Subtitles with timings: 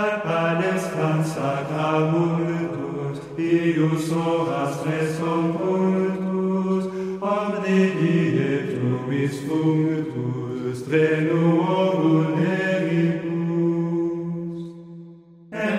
[0.00, 1.50] carpales cansa
[3.36, 6.84] ius horas tres convultus,
[7.34, 14.60] omni die trumis functus, trenuorum eribus.
[15.68, 15.78] En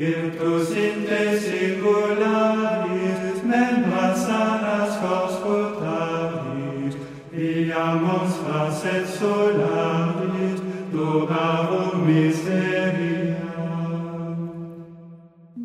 [0.00, 6.96] irtus in te sicularis, memas arascos putaris,
[7.30, 13.56] via monstras et solaris, tu barum miseria.